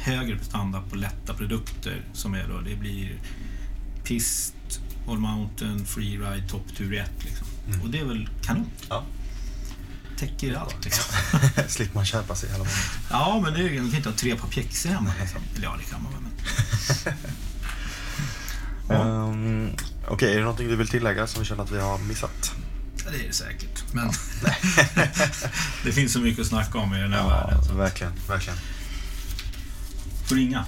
[0.01, 3.19] högre prestanda på lätta produkter som är då, det blir
[4.03, 4.53] pist,
[5.07, 7.47] all mountain, freeride, topptur 1 liksom.
[7.83, 8.69] Och det är väl kanon.
[8.89, 9.03] Ja.
[10.17, 11.03] Täcker allt liksom.
[11.67, 12.79] Slipper man köpa sig hela månaden.
[13.09, 15.11] Ja, men det är, man kan inte ha tre par pjäxor hemma.
[15.21, 15.41] Liksom.
[15.55, 16.21] Eller ja, det kan man väl.
[18.87, 19.07] Men...
[19.07, 19.69] Um,
[20.07, 22.51] Okej, är det någonting du vill tillägga som vi känner att vi har missat?
[23.05, 23.93] Ja, det är det säkert.
[23.93, 24.11] Men
[25.83, 27.63] det finns så mycket att snacka om i den här Ja, världen.
[27.63, 27.73] Så.
[27.73, 28.57] verkligen, verkligen.
[30.31, 30.65] Får ringa.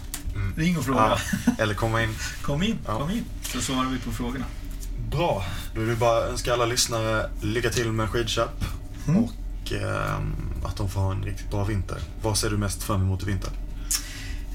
[0.56, 1.00] Ring och fråga.
[1.46, 2.10] Ja, eller komma in.
[2.42, 3.00] Kom in, Ja.
[3.00, 3.24] kom in.
[3.42, 4.46] Så svarar vi på frågorna.
[5.12, 5.46] Bra,
[5.76, 8.66] då är det bara önska alla lyssnare lycka till med skidköp
[9.08, 10.34] och ehm,
[10.66, 11.98] att de får ha en riktigt bra vinter.
[12.22, 13.50] Vad ser du mest fram emot i vinter?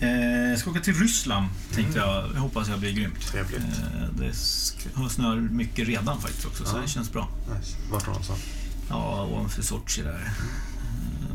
[0.01, 2.25] Eh, jag ska åka till Ryssland, tänkte jag.
[2.35, 3.21] Jag hoppas jag blir grymt.
[3.27, 3.59] Trevligt.
[3.61, 4.35] Eh, det
[5.11, 6.81] snöar mycket redan faktiskt också, så Ja.
[6.83, 7.29] det känns bra.
[7.59, 7.77] Nice.
[7.93, 8.41] Vart någonstans?
[8.89, 10.11] Ja, ovanför Sochi där.
[10.11, 10.33] Eh,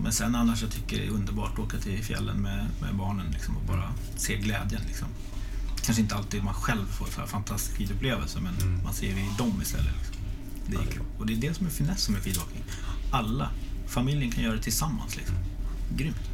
[0.03, 3.31] Men sen annars, jag tycker det är underbart att åka till fjällen med, med barnen
[3.31, 4.81] liksom, och bara se glädjen.
[4.87, 5.07] Liksom.
[5.85, 9.59] Kanske inte alltid man själv får en fantastisk skidupplevelse, men man ser det i dem
[9.61, 9.95] istället.
[10.05, 10.23] Liksom.
[10.67, 11.03] Det är kul.
[11.19, 12.63] Och det är det som är finessen med skidåkning.
[13.11, 13.49] Alla,
[13.87, 15.15] familjen kan göra det tillsammans.
[15.15, 15.35] Liksom.
[15.97, 16.33] Grymt.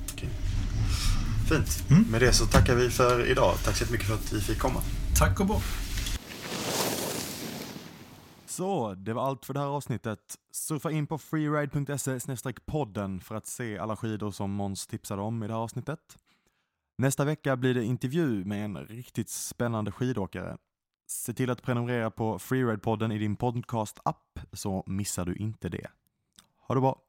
[1.49, 1.84] Fint.
[2.09, 3.55] Med det så tackar vi för idag.
[3.63, 4.82] Tack så mycket för att vi fick komma.
[5.15, 5.63] Tack och bock.
[8.60, 10.36] Så, det var allt för det här avsnittet.
[10.51, 15.47] Surfa in på freeride.se podden för att se alla skidor som Måns tipsade om i
[15.47, 16.18] det här avsnittet.
[16.97, 20.57] Nästa vecka blir det intervju med en riktigt spännande skidåkare.
[21.07, 25.88] Se till att prenumerera på Freeride-podden i din podcast-app så missar du inte det.
[26.68, 27.09] Ha det bra!